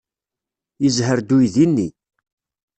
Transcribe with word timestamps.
Yezher-d 0.83 1.29
uydi-nni. 1.35 1.87